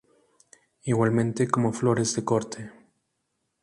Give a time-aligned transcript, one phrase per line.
[0.81, 2.71] Igualmente como flores de corte.